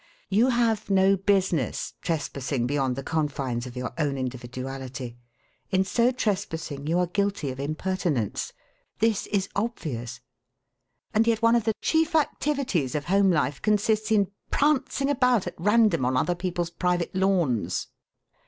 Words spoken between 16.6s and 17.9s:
private lawns.